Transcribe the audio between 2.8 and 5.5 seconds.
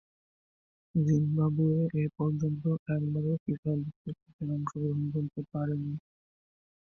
একবারও ফিফা বিশ্বকাপে অংশগ্রহণ করতে